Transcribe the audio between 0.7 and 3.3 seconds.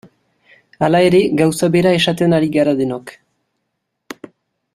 Hala ere, gauza bera esaten ari gara denok.